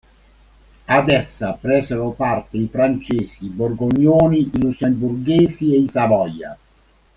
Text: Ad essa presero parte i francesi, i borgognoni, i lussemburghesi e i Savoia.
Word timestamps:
Ad 0.87 1.09
essa 1.09 1.53
presero 1.53 2.09
parte 2.13 2.57
i 2.57 2.67
francesi, 2.71 3.45
i 3.45 3.49
borgognoni, 3.49 4.49
i 4.51 4.59
lussemburghesi 4.59 5.75
e 5.75 5.77
i 5.77 5.87
Savoia. 5.89 6.57